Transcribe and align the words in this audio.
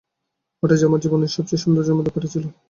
ওটা 0.63 0.75
আমার 0.87 1.01
জীবনের 1.03 1.33
সবচেয়ে 1.35 1.63
সুন্দর 1.63 1.85
জন্মদিন 1.87 2.13
পার্টি 2.13 2.29
ছিল। 2.33 2.43